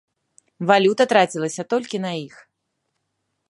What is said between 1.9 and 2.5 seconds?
на іх.